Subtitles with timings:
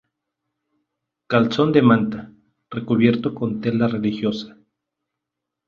[1.27, 2.31] Calzón de manta,
[2.71, 4.57] recubierto con tela religiosa.